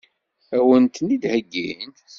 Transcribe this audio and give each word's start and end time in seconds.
Ad 0.55 0.61
wen-ten-id-heggin? 0.67 1.91